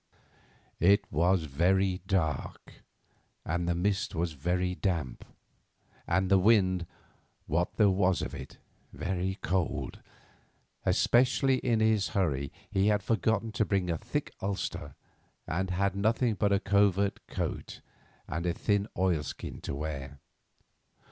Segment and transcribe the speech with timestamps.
[0.79, 2.81] It was very dark,
[3.45, 5.23] and the mist was very damp,
[6.07, 6.87] and the wind,
[7.45, 8.57] what there was of it,
[8.91, 10.01] very cold,
[10.87, 14.95] especially as in his hurry he had forgotten to bring a thick ulster,
[15.45, 17.81] and had nothing but a covert coat
[18.27, 20.19] and a thin oil skin to wear.